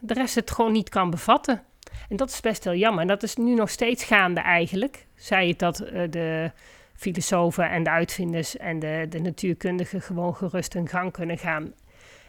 [0.00, 1.62] de rest het gewoon niet kan bevatten.
[2.08, 3.00] En dat is best heel jammer.
[3.00, 5.06] En dat is nu nog steeds gaande eigenlijk.
[5.14, 5.76] Zij het dat
[6.10, 6.52] de
[6.94, 11.72] filosofen en de uitvinders en de, de natuurkundigen gewoon gerust hun gang kunnen gaan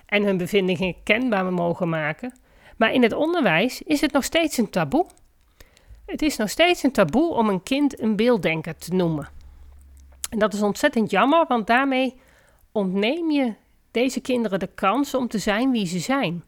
[0.06, 2.34] en hun bevindingen kenbaar mogen maken.
[2.80, 5.06] Maar in het onderwijs is het nog steeds een taboe.
[6.06, 9.30] Het is nog steeds een taboe om een kind een beelddenker te noemen.
[10.30, 12.20] En dat is ontzettend jammer, want daarmee
[12.72, 13.54] ontneem je
[13.92, 16.44] deze kinderen de kans om te zijn wie ze zijn.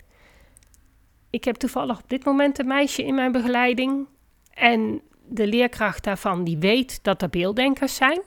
[1.30, 4.08] Ik heb toevallig op dit moment een meisje in mijn begeleiding.
[4.54, 8.22] En de leerkracht daarvan die weet dat er beelddenkers zijn.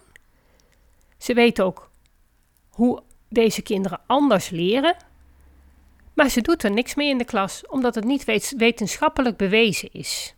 [1.18, 1.90] Ze weet ook
[2.68, 4.96] hoe deze kinderen anders leren.
[6.14, 8.24] Maar ze doet er niks mee in de klas, omdat het niet
[8.56, 10.34] wetenschappelijk bewezen is.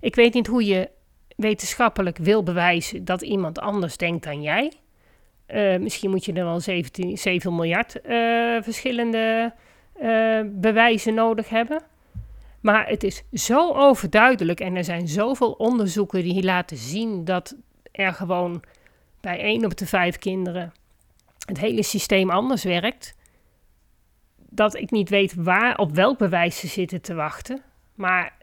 [0.00, 0.90] Ik weet niet hoe je
[1.36, 4.72] wetenschappelijk wil bewijzen dat iemand anders denkt dan jij.
[5.48, 9.52] Uh, misschien moet je er wel 17, 7 miljard uh, verschillende
[10.02, 11.82] uh, bewijzen nodig hebben.
[12.60, 17.56] Maar het is zo overduidelijk en er zijn zoveel onderzoeken die laten zien dat
[17.92, 18.62] er gewoon
[19.20, 20.72] bij 1 op de 5 kinderen
[21.46, 23.14] het hele systeem anders werkt.
[24.54, 27.62] Dat ik niet weet waar, op welk bewijs ze zitten te wachten.
[27.94, 28.36] Maar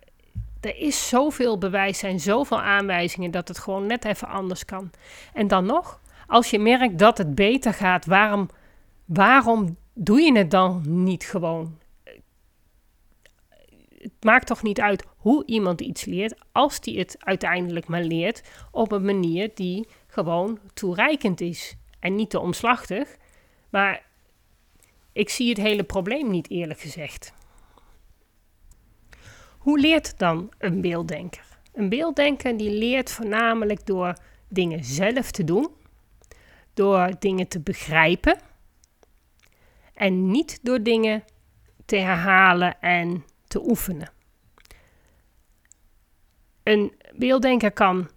[0.62, 4.92] er is zoveel bewijs, zijn zoveel aanwijzingen dat het gewoon net even anders kan.
[5.34, 8.50] En dan nog, als je merkt dat het beter gaat, waarom,
[9.06, 11.78] waarom doe je het dan niet gewoon?
[13.98, 18.44] Het maakt toch niet uit hoe iemand iets leert, als die het uiteindelijk maar leert
[18.72, 21.78] op een manier die gewoon toereikend is.
[22.00, 23.18] En niet te omslachtig,
[23.70, 24.08] maar
[25.12, 27.34] ik zie het hele probleem niet eerlijk gezegd.
[29.58, 31.46] Hoe leert dan een beelddenker?
[31.74, 34.14] Een beelddenker die leert voornamelijk door
[34.48, 35.70] dingen zelf te doen,
[36.74, 38.40] door dingen te begrijpen
[39.94, 41.24] en niet door dingen
[41.86, 44.12] te herhalen en te oefenen.
[46.64, 48.12] Een beelddenker kan 80%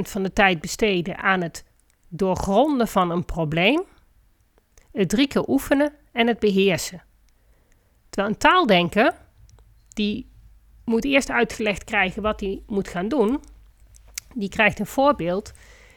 [0.00, 1.64] van de tijd besteden aan het
[2.08, 3.82] doorgronden van een probleem,
[4.94, 7.02] het drie keer oefenen en het beheersen.
[8.10, 9.14] Terwijl een taaldenker
[9.88, 10.30] die
[10.84, 13.40] moet eerst uitgelegd krijgen wat hij moet gaan doen.
[14.34, 15.52] Die krijgt een voorbeeld.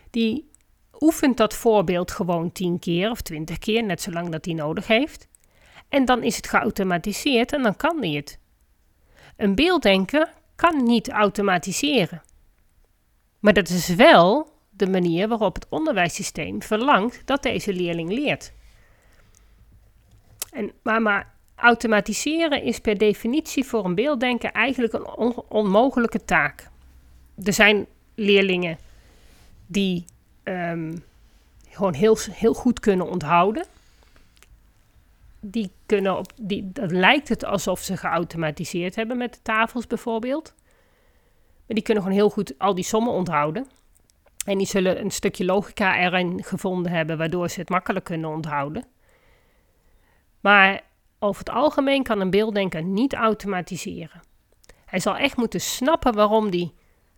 [0.10, 0.50] Die
[1.00, 5.28] oefent dat voorbeeld gewoon 10 keer of 20 keer, net zolang dat hij nodig heeft.
[5.90, 8.40] En dan is het geautomatiseerd en dan kan hij het.
[9.36, 12.22] Een beelddenker kan niet automatiseren.
[13.40, 18.54] Maar dat is wel de manier waarop het onderwijssysteem verlangt dat deze leerling leert.
[20.50, 26.70] En, maar, automatiseren is per definitie voor een beelddenker eigenlijk een onmogelijke taak.
[27.44, 28.78] Er zijn leerlingen
[29.68, 30.06] die
[30.44, 30.98] ehm,
[31.70, 33.66] gewoon heel, heel goed kunnen onthouden.
[35.40, 40.54] Die kunnen op, die, dat lijkt het alsof ze geautomatiseerd hebben met de tafels bijvoorbeeld.
[41.66, 43.68] Maar die kunnen gewoon heel goed al die sommen onthouden.
[44.46, 48.86] En die zullen een stukje logica erin gevonden hebben, waardoor ze het makkelijk kunnen onthouden.
[50.40, 50.82] Maar
[51.20, 54.22] over het algemeen kan een beelddenker niet automatiseren.
[54.86, 56.74] Hij zal echt moeten snappen waarom die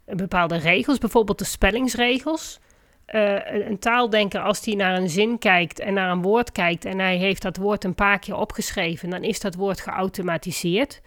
[0.06, 2.60] bepaalde regels, bijvoorbeeld de spellingsregels.
[3.08, 7.00] Uh, een taaldenker, als hij naar een zin kijkt en naar een woord kijkt en
[7.00, 11.02] hij heeft dat woord een paar keer opgeschreven, dan is dat woord geautomatiseerd.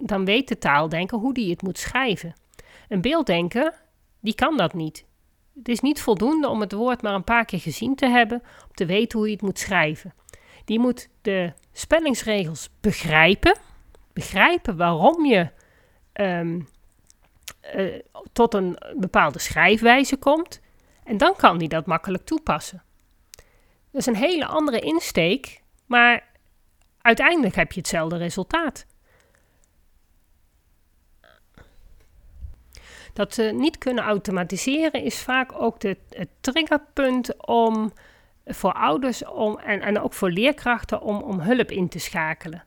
[0.00, 2.34] Dan weet de taaldenker hoe die het moet schrijven.
[2.88, 3.74] Een beelddenker,
[4.20, 5.06] die kan dat niet.
[5.54, 8.74] Het is niet voldoende om het woord maar een paar keer gezien te hebben, om
[8.74, 10.14] te weten hoe je het moet schrijven.
[10.68, 13.58] Die moet de spellingsregels begrijpen.
[14.12, 15.50] Begrijpen waarom je
[16.12, 16.68] um,
[17.74, 18.00] uh,
[18.32, 20.60] tot een bepaalde schrijfwijze komt.
[21.04, 22.82] En dan kan die dat makkelijk toepassen.
[23.90, 26.28] Dat is een hele andere insteek, maar
[27.00, 28.86] uiteindelijk heb je hetzelfde resultaat.
[33.12, 37.92] Dat ze niet kunnen automatiseren is vaak ook het triggerpunt om
[38.48, 42.64] voor ouders om, en, en ook voor leerkrachten om, om hulp in te schakelen.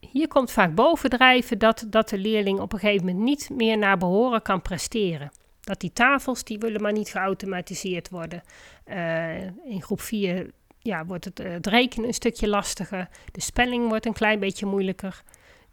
[0.00, 3.98] Hier komt vaak bovendrijven dat, dat de leerling op een gegeven moment niet meer naar
[3.98, 5.30] behoren kan presteren.
[5.60, 8.42] Dat die tafels, die willen maar niet geautomatiseerd worden.
[8.86, 13.08] Uh, in groep 4 ja, wordt het, het rekenen een stukje lastiger.
[13.32, 15.22] De spelling wordt een klein beetje moeilijker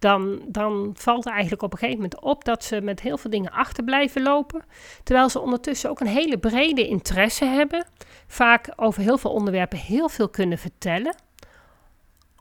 [0.04, 3.52] dan, dan valt eigenlijk op een gegeven moment op dat ze met heel veel dingen
[3.52, 4.66] achter blijven lopen.
[5.04, 7.86] Terwijl ze ondertussen ook een hele brede interesse hebben.
[8.28, 11.16] Vaak over heel veel onderwerpen heel veel kunnen vertellen.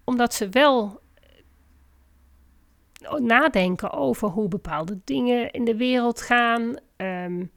[0.05, 1.01] Omdat ze wel
[3.19, 6.77] nadenken over hoe bepaalde dingen in de wereld gaan.
[6.97, 7.51] Um,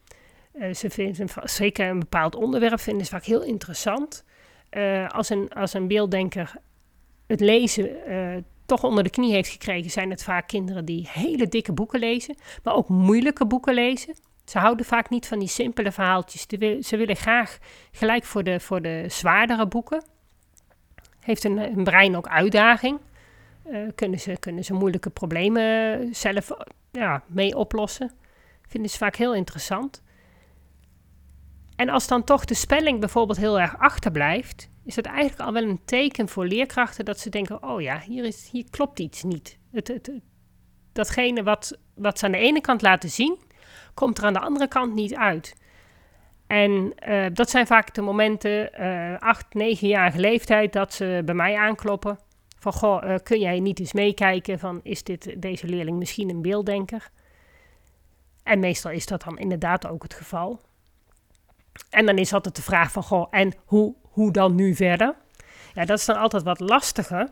[0.74, 4.26] ze vinden zeker een bepaald onderwerp vinden ze vaak heel interessant.
[4.72, 6.56] Uh, als, een, als een beelddenker
[7.28, 7.89] het lezen
[8.65, 12.36] toch onder de knie heeft gekregen, zijn het vaak kinderen die hele dikke boeken lezen,
[12.63, 14.15] maar ook moeilijke boeken lezen.
[14.45, 16.45] Ze houden vaak niet van die simpele verhaaltjes.
[16.88, 17.58] Ze willen graag
[17.91, 20.04] gelijk voor de, voor de zwaardere boeken.
[21.19, 22.99] Heeft een, brein ook uitdaging.
[23.65, 26.51] Uh, kunnen, ze, kunnen ze moeilijke problemen zelf
[26.91, 28.12] ja, mee oplossen.
[28.67, 30.04] Vinden ze vaak heel interessant.
[31.75, 35.63] En als dan toch de spelling bijvoorbeeld heel erg achterblijft, is dat eigenlijk al wel
[35.63, 39.57] een teken voor leerkrachten dat ze denken: oh ja, hier, is, hier klopt iets niet.
[39.71, 40.11] Het, het,
[40.93, 43.38] datgene wat, wat ze aan de ene kant laten zien,
[43.93, 45.55] komt er aan de andere kant niet uit.
[46.47, 51.57] En uh, dat zijn vaak de momenten, uh, acht, negenjarige leeftijd, dat ze bij mij
[51.57, 52.19] aankloppen.
[52.59, 56.41] Van, goh, uh, kun jij niet eens meekijken van, is dit, deze leerling misschien een
[56.41, 57.09] beelddenker?
[58.43, 60.61] En meestal is dat dan inderdaad ook het geval.
[61.89, 65.15] En dan is altijd de vraag van, goh, en hoe, hoe dan nu verder?
[65.73, 67.29] Ja, dat is dan altijd wat lastiger,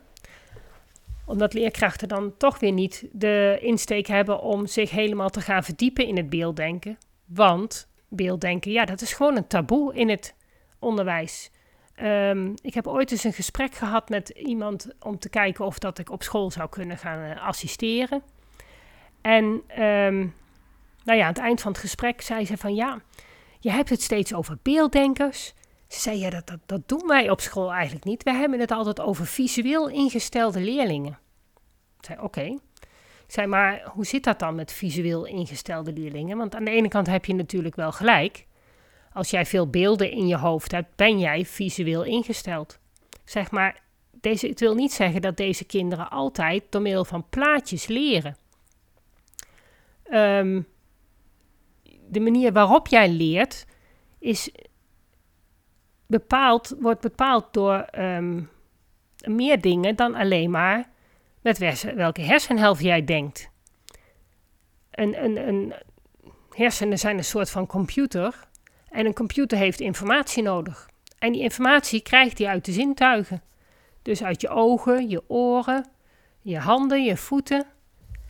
[1.25, 6.05] omdat leerkrachten dan toch weer niet de insteek hebben om zich helemaal te gaan verdiepen
[6.05, 6.97] in het beelddenken.
[7.25, 10.35] Want beelddenken, ja, dat is gewoon een taboe in het
[10.79, 11.51] onderwijs.
[11.95, 15.99] Ehm, ik heb ooit eens een gesprek gehad met iemand om te kijken of dat
[15.99, 18.23] ik op school zou kunnen gaan uh, assisteren.
[19.21, 19.43] En
[19.83, 20.33] um,
[21.03, 23.01] nou ja, aan het eind van het gesprek zei ze van ja,
[23.63, 25.53] je hebt het steeds over beelddenkers.
[25.87, 28.23] Ze zei ja, dat, dat, dat doen wij op school eigenlijk niet.
[28.23, 31.19] We hebben het altijd over visueel ingestelde leerlingen.
[31.99, 32.41] Ik zei oké.
[32.41, 32.59] Ik
[33.27, 36.37] zei maar hoe zit dat dan met visueel ingestelde leerlingen?
[36.37, 38.45] Want aan de ene kant heb je natuurlijk wel gelijk.
[39.13, 42.79] Als jij veel beelden in je hoofd hebt, ben jij visueel ingesteld.
[43.25, 47.87] Zeg maar, deze, het wil niet zeggen dat deze kinderen altijd door middel van plaatjes
[47.87, 48.37] leren.
[50.11, 50.67] Um,
[52.13, 53.65] de manier waarop jij leert
[54.19, 54.51] is
[56.05, 58.49] bepaald, wordt bepaald door um,
[59.27, 60.89] meer dingen dan alleen maar
[61.41, 61.57] met
[61.95, 63.49] welke hersenhelft jij denkt.
[64.91, 65.73] Een, een, een,
[66.49, 68.47] hersenen zijn een soort van computer
[68.89, 70.89] en een computer heeft informatie nodig.
[71.19, 73.41] En die informatie krijgt hij uit de zintuigen.
[74.01, 75.85] Dus uit je ogen, je oren,
[76.41, 77.65] je handen, je voeten.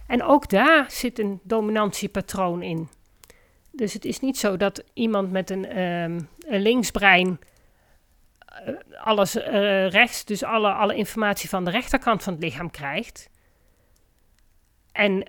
[0.08, 2.90] En ook daar zit een dominantiepatroon in.
[3.76, 7.40] Dus het is niet zo dat iemand met een, um, een linksbrein
[8.68, 13.30] uh, alles uh, rechts, dus alle, alle informatie van de rechterkant van het lichaam krijgt.
[14.92, 15.26] En,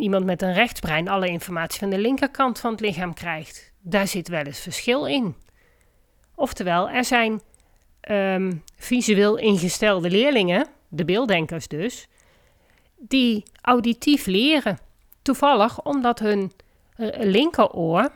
[0.00, 3.72] iemand met een rechtsbrein alle informatie van de linkerkant van het lichaam krijgt.
[3.80, 5.36] Daar zit wel eens verschil in.
[6.34, 7.40] Oftewel, er zijn
[8.10, 12.08] um, visueel ingestelde leerlingen, de beelddenkers dus,
[12.98, 14.78] die auditief leren.
[15.22, 16.52] Toevallig omdat hun
[17.18, 18.12] linkeroor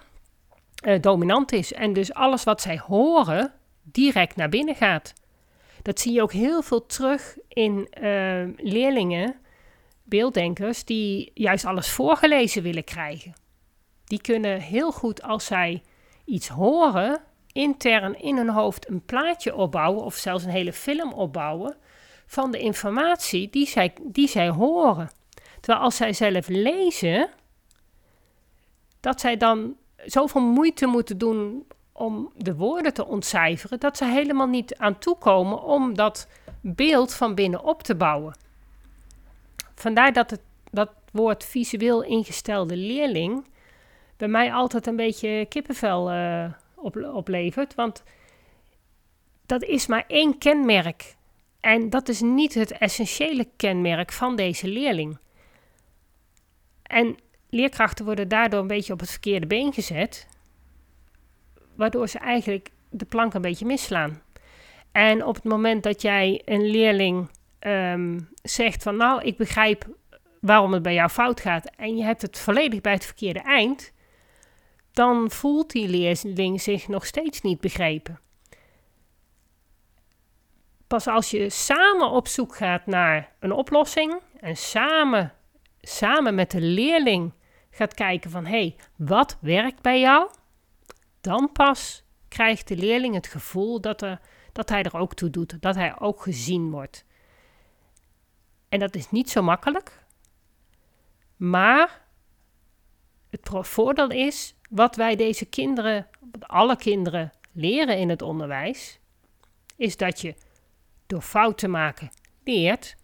[0.87, 1.73] uh, dominant is.
[1.73, 5.13] En dus alles wat zij horen direct naar binnen gaat.
[5.83, 9.37] Dat zie je ook heel veel terug in uh, leerlingen,
[10.03, 13.33] beelddenkers, die juist alles voorgelezen willen krijgen.
[14.05, 15.83] Die kunnen heel goed als zij
[16.25, 17.21] iets horen,
[17.53, 21.77] intern in hun hoofd een plaatje opbouwen of zelfs een hele film opbouwen
[22.27, 25.11] van de informatie die zij, die zij horen.
[25.61, 27.29] Terwijl als zij zelf lezen,
[29.05, 34.47] dat zij dan zoveel moeite moeten doen om de woorden te ontcijferen, dat ze helemaal
[34.47, 36.29] niet aan toekomen om dat
[36.61, 38.37] beeld van binnen op te bouwen.
[39.75, 40.41] Vandaar dat het,
[40.71, 43.45] dat woord visueel ingestelde leerling
[44.17, 48.03] bij mij altijd een beetje kippenvel uh, op, oplevert, want
[49.47, 51.15] dat is maar één kenmerk.
[51.61, 55.19] En dat is niet het essentiële kenmerk van deze leerling.
[56.83, 57.17] En
[57.55, 60.27] leerkrachten worden daardoor een beetje op het verkeerde been gezet,
[61.77, 64.23] waardoor ze eigenlijk de plank een beetje misslaan.
[64.93, 69.87] En op het moment dat jij een leerling ehm, zegt van nou, ik begrijp
[70.41, 73.93] waarom het bij jou fout gaat en je hebt het volledig bij het verkeerde eind,
[74.93, 78.21] dan voelt die leerling zich nog steeds niet begrepen.
[80.87, 85.33] Pas als je samen op zoek gaat naar een oplossing en samen,
[85.81, 87.33] samen met de leerling
[87.75, 90.31] gaat kijken van hé, hey, wat werkt bij jou?
[91.21, 94.21] Dan pas krijgt de leerling het gevoel dat, er,
[94.53, 97.05] dat hij er ook toe doet, dat hij ook gezien wordt.
[98.69, 100.05] En dat is niet zo makkelijk,
[101.37, 102.03] maar
[103.31, 106.09] het voordeel is wat wij deze kinderen,
[106.41, 108.99] alle kinderen, leren in het onderwijs,
[109.77, 110.35] is dat je
[111.07, 112.11] door fouten maken
[112.45, 112.97] leert.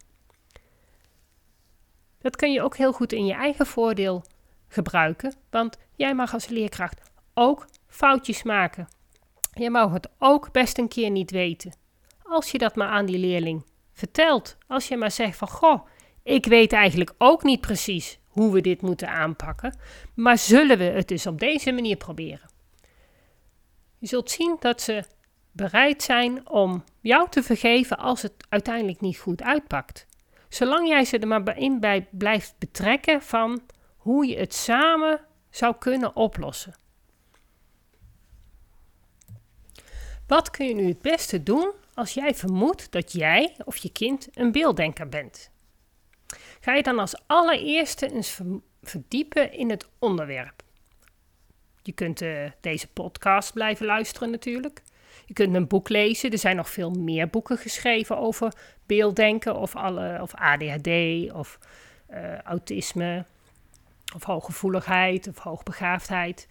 [2.19, 4.25] Dat kun je ook heel goed in je eigen voordeel
[4.71, 7.01] gebruiken, want jij mag als leerkracht
[7.35, 8.89] ook foutjes maken.
[9.53, 11.73] Je mag het ook best een keer niet weten.
[12.23, 15.87] Als je dat maar aan die leerling vertelt, als je maar zegt van goh,
[16.23, 19.79] ik weet eigenlijk ook niet precies hoe we dit moeten aanpakken,
[20.15, 22.51] maar zullen we het dus op deze manier proberen?
[23.99, 25.05] Je zult zien dat ze
[25.53, 30.07] bereid zijn om jou te vergeven als het uiteindelijk niet goed uitpakt.
[30.49, 33.63] Zolang jij ze er maar in bij blijft betrekken van
[34.11, 36.75] hoe je het samen zou kunnen oplossen.
[40.27, 44.29] Wat kun je nu het beste doen als jij vermoedt dat jij of je kind
[44.33, 45.51] een beelddenker bent?
[46.61, 48.41] Ga je dan als allereerste eens
[48.83, 50.63] verdiepen in het onderwerp.
[51.83, 54.83] Je kunt uh, deze podcast blijven luisteren natuurlijk.
[55.27, 56.31] Je kunt een boek lezen.
[56.31, 58.53] Er zijn nog veel meer boeken geschreven over
[58.87, 60.89] beelddenken of, alle, of ADHD
[61.33, 61.59] of
[62.11, 63.25] uh, autisme.
[64.15, 66.49] Of hooggevoeligheid of hoogbegaafdheid.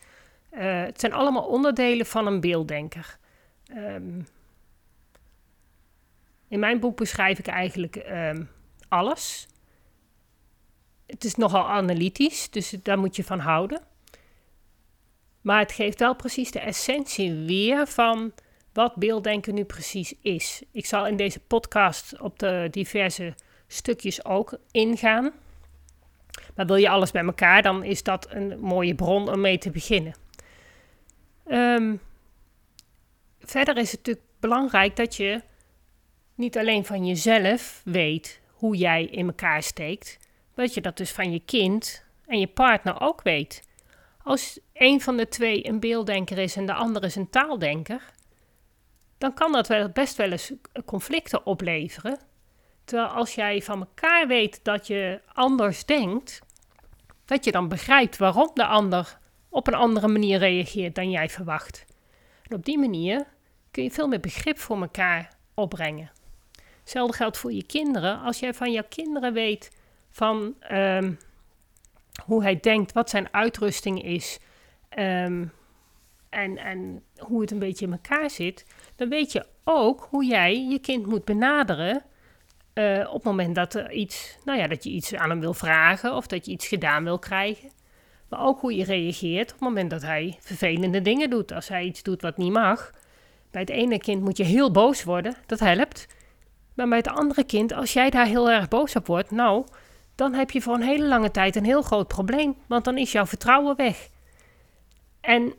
[0.51, 3.17] Uh, het zijn allemaal onderdelen van een beelddenker.
[3.77, 4.27] Um,
[6.47, 8.49] in mijn boek beschrijf ik eigenlijk um,
[8.87, 9.47] alles.
[11.05, 13.81] Het is nogal analytisch, dus daar moet je van houden.
[15.41, 18.33] Maar het geeft wel precies de essentie weer van
[18.73, 20.63] wat beelddenken nu precies is.
[20.71, 23.35] Ik zal in deze podcast op de diverse
[23.67, 25.31] stukjes ook ingaan.
[26.59, 29.71] Maar wil je alles bij elkaar, dan is dat een mooie bron om mee te
[29.71, 30.13] beginnen.
[31.47, 32.01] Um,
[33.39, 35.41] verder is het natuurlijk belangrijk dat je
[36.35, 40.17] niet alleen van jezelf weet hoe jij in elkaar steekt,
[40.55, 43.67] maar dat je dat dus van je kind en je partner ook weet.
[44.23, 48.01] Als een van de twee een beelddenker is en de ander is een taaldenker,
[49.17, 50.53] dan kan dat wel best wel eens
[50.85, 52.19] conflicten opleveren.
[52.83, 56.47] Terwijl als jij van elkaar weet dat je anders denkt,
[57.29, 59.17] dat je dan begrijpt waarom de ander
[59.49, 61.85] op een andere manier reageert dan jij verwacht.
[62.47, 63.25] En op die manier
[63.71, 66.11] kun je veel meer begrip voor elkaar opbrengen.
[66.79, 68.19] Hetzelfde geldt voor je kinderen.
[68.19, 69.71] Als jij van jouw kinderen weet
[70.09, 71.17] van um,
[72.25, 74.39] hoe hij denkt, wat zijn uitrusting is
[74.97, 75.51] um,
[76.29, 78.65] en, en hoe het een beetje in elkaar zit,
[78.95, 82.03] dan weet je ook hoe jij je kind moet benaderen
[82.79, 86.15] uh, op het moment dat, iets, nou ja, dat je iets aan hem wil vragen
[86.15, 87.69] of dat je iets gedaan wil krijgen.
[88.29, 91.51] Maar ook hoe je reageert op het moment dat hij vervelende dingen doet.
[91.51, 92.91] Als hij iets doet wat niet mag.
[93.51, 96.07] Bij het ene kind moet je heel boos worden, dat helpt.
[96.73, 99.65] Maar bij het andere kind, als jij daar heel erg boos op wordt, nou,
[100.15, 102.55] dan heb je voor een hele lange tijd een heel groot probleem.
[102.67, 104.09] Want dan is jouw vertrouwen weg.
[105.21, 105.53] En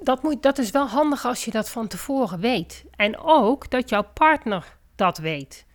[0.00, 2.84] dat, moet, dat is wel handig als je dat van tevoren weet.
[2.96, 5.66] En ook dat jouw partner dat weet.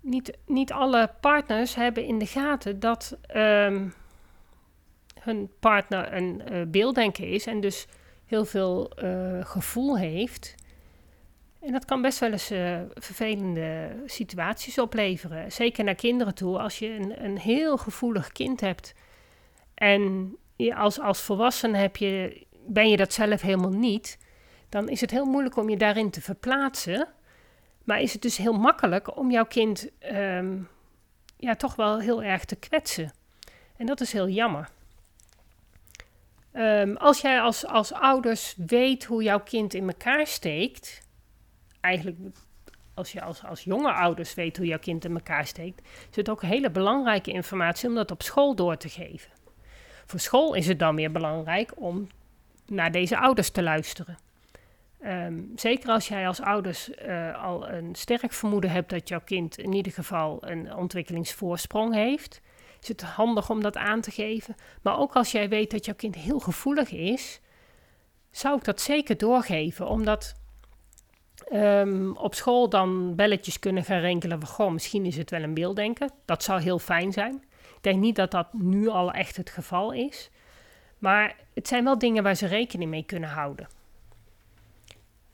[0.00, 3.94] Niet, niet alle partners hebben in de gaten dat um,
[5.20, 7.86] hun partner een uh, beelddenker is en dus
[8.24, 10.54] heel veel uh, gevoel heeft.
[11.60, 15.52] En dat kan best wel eens uh, vervelende situaties opleveren.
[15.52, 16.58] Zeker naar kinderen toe.
[16.58, 18.94] Als je een, een heel gevoelig kind hebt
[19.74, 24.18] en je als, als volwassene heb je, ben je dat zelf helemaal niet,
[24.68, 27.08] dan is het heel moeilijk om je daarin te verplaatsen.
[27.88, 30.68] Maar is het dus heel makkelijk om jouw kind um,
[31.36, 33.12] ja, toch wel heel erg te kwetsen.
[33.76, 34.68] En dat is heel jammer.
[36.52, 41.02] Um, als jij als, als ouders weet hoe jouw kind in elkaar steekt,
[41.80, 42.18] eigenlijk
[42.94, 45.80] als je als, als jonge ouders weet hoe jouw kind in elkaar steekt,
[46.10, 49.30] is het ook hele belangrijke informatie om dat op school door te geven.
[50.06, 52.08] Voor school is het dan weer belangrijk om
[52.66, 54.27] naar deze ouders te luisteren.
[55.04, 59.58] Um, zeker als jij als ouders uh, al een sterk vermoeden hebt dat jouw kind
[59.58, 62.40] in ieder geval een ontwikkelingsvoorsprong heeft,
[62.80, 64.54] is het handig om dat aan te geven.
[64.82, 67.40] Maar ook als jij weet dat jouw kind heel gevoelig is,
[68.30, 70.34] zou ik dat zeker doorgeven, omdat
[71.52, 75.54] um, op school dan belletjes kunnen gaan rinkelen van, goh, misschien is het wel een
[75.54, 76.10] beelddenken.
[76.24, 77.44] Dat zou heel fijn zijn.
[77.76, 80.30] Ik denk niet dat dat nu al echt het geval is.
[80.98, 83.68] Maar het zijn wel dingen waar ze rekening mee kunnen houden.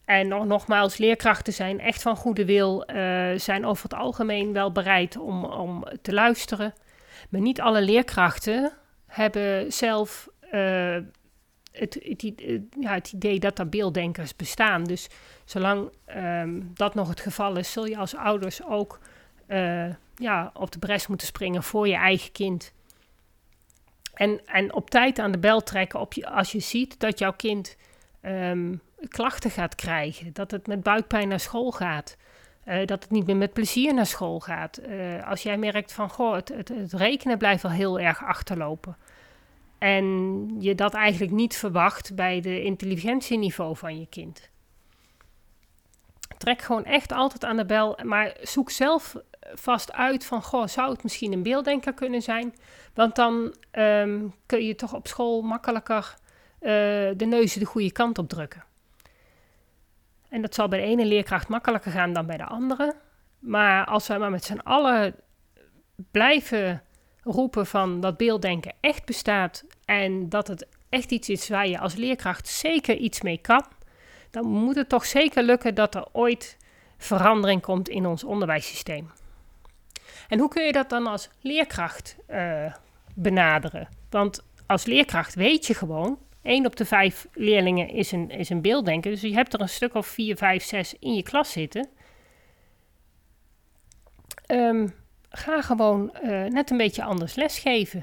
[0.04, 4.72] En nog, nogmaals, leerkrachten zijn echt van goede wil, uh, zijn over het algemeen wel
[4.72, 6.74] bereid om, om te luisteren.
[7.28, 8.72] Maar niet alle leerkrachten
[9.06, 10.96] hebben zelf uh,
[11.72, 12.22] het, het,
[12.80, 14.84] ja, het, idee dat er beelddenkers bestaan.
[14.84, 15.08] Dus
[15.44, 18.98] zolang um, dat nog het geval is, zul je als ouders ook
[20.16, 22.72] ja, op de bres moeten springen voor je eigen kind.
[24.14, 27.32] En, en op tijd aan de bel trekken op je, als je ziet dat jouw
[27.32, 27.76] kind
[28.22, 30.32] um, klachten gaat krijgen.
[30.32, 32.16] Dat het met buikpijn naar school gaat.
[32.66, 34.80] Uh, dat het niet meer met plezier naar school gaat.
[34.88, 38.96] Uh, als jij merkt van, goh, het, het, het, rekenen blijft wel heel erg achterlopen.
[39.78, 44.50] En je dat eigenlijk niet verwacht bij de intelligentieniveau van je kind.
[46.38, 50.92] Trek gewoon echt altijd aan de bel, maar zoek zelf vast uit van, goh, zou
[50.92, 52.54] het misschien een beelddenker kunnen zijn?
[52.94, 56.14] Want dan um, kun je toch op school makkelijker
[56.60, 56.70] uh,
[57.16, 58.64] de neuzen de goede kant op drukken.
[60.34, 62.94] En dat zal bij de ene leerkracht makkelijker gaan dan bij de andere.
[63.38, 65.14] Maar als we maar met z'n allen
[66.10, 66.82] blijven
[67.22, 71.94] roepen van dat beelddenken echt bestaat en dat het echt iets is waar je als
[71.94, 73.64] leerkracht zeker iets mee kan,
[74.30, 76.56] dan moet het toch zeker lukken dat er ooit
[76.98, 79.10] verandering komt in ons onderwijssysteem.
[80.28, 82.74] En hoe kun je dat dan als leerkracht uh,
[83.14, 83.88] benaderen?
[84.10, 88.62] Want als leerkracht weet je gewoon, 1 op de 5 leerlingen is een, is een
[88.62, 89.10] beelddenker.
[89.10, 91.88] Dus je hebt er een stuk of 4, 5, 6 in je klas zitten.
[94.46, 94.94] Um,
[95.30, 98.02] ga gewoon uh, net een beetje anders lesgeven.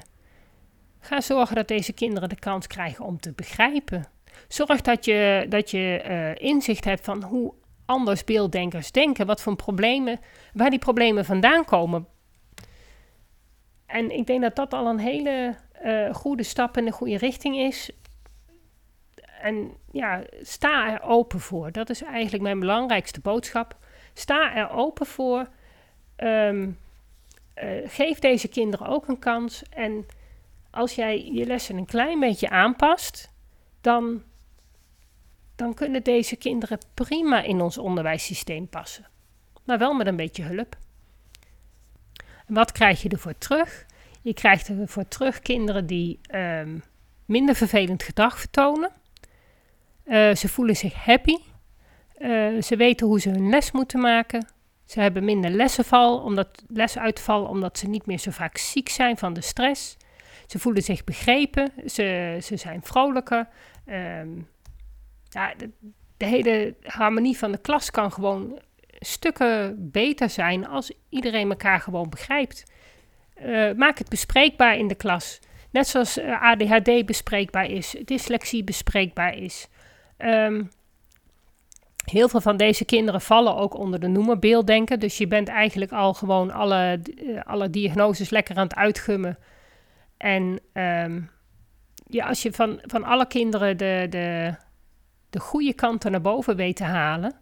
[1.00, 4.04] Ga zorgen dat deze kinderen de kans krijgen om te begrijpen.
[4.48, 9.56] Zorg dat je, dat je uh, inzicht hebt van hoe anders beelddenkers denken, wat voor
[9.56, 10.20] problemen,
[10.52, 12.06] waar die problemen vandaan komen.
[13.86, 17.56] En ik denk dat dat al een hele uh, goede stap in de goede richting
[17.56, 17.90] is.
[19.42, 21.72] En ja, sta er open voor.
[21.72, 23.76] Dat is eigenlijk mijn belangrijkste boodschap.
[24.12, 25.48] Sta er open voor.
[26.16, 26.78] Um,
[27.62, 29.62] uh, geef deze kinderen ook een kans.
[29.70, 30.06] En
[30.70, 33.32] als jij je lessen een klein beetje aanpast,
[33.80, 34.22] dan,
[35.56, 39.06] dan kunnen deze kinderen prima in ons onderwijssysteem passen.
[39.64, 40.76] Maar wel met een beetje hulp.
[42.46, 43.86] En wat krijg je ervoor terug?
[44.20, 46.82] Je krijgt ervoor terug kinderen die um,
[47.24, 48.90] minder vervelend gedrag vertonen.
[50.04, 51.36] Uh, ze voelen zich happy.
[52.18, 54.46] Uh, ze weten hoe ze hun les moeten maken.
[54.84, 59.32] Ze hebben minder lessenval, omdat, lesuitval omdat ze niet meer zo vaak ziek zijn van
[59.32, 59.96] de stress.
[60.46, 63.48] Ze voelen zich begrepen, ze, ze zijn vrolijker.
[63.86, 64.48] Um,
[65.28, 65.70] ja, de,
[66.16, 68.60] de, hele harmonie van de klas kan gewoon
[68.98, 72.64] stukken beter zijn als iedereen elkaar gewoon begrijpt.
[73.44, 75.40] Uh, maak het bespreekbaar in de klas.
[75.70, 79.68] Net zoals ADHD bespreekbaar is, dyslexie bespreekbaar is.
[80.24, 80.70] Um,
[82.02, 85.00] Heel veel van deze kinderen vallen ook onder de noemer beelddenken.
[85.00, 89.38] Dus je bent eigenlijk al gewoon alle, uh, alle diagnoses lekker aan het uitgummen.
[90.16, 91.30] En um,
[92.06, 94.54] ja, als je van, van alle kinderen de, de,
[95.30, 97.34] de goede kanten naar boven weet te halen,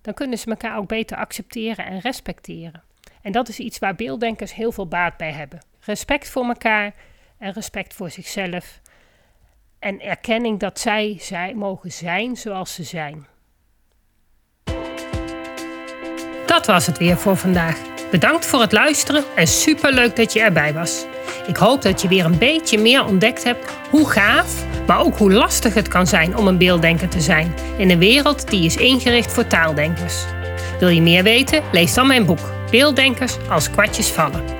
[0.00, 2.82] dan kunnen ze elkaar ook beter accepteren en respecteren.
[3.22, 5.60] En dat is iets waar beelddenkers heel veel baat bij hebben.
[5.80, 6.94] Respect voor elkaar
[7.38, 8.80] en respect voor zichzelf.
[9.80, 13.26] En erkenning dat zij, zij mogen zijn zoals ze zijn.
[16.46, 17.78] Dat was het weer voor vandaag.
[18.10, 21.04] Bedankt voor het luisteren en superleuk dat je erbij was.
[21.46, 25.32] Ik hoop dat je weer een beetje meer ontdekt hebt hoe gaaf, maar ook hoe
[25.32, 29.32] lastig het kan zijn om een beelddenker te zijn in een wereld die is ingericht
[29.32, 30.24] voor taaldenkers.
[30.78, 31.62] Wil je meer weten?
[31.72, 34.59] Lees dan mijn boek Beelddenkers als kwartjes vallen.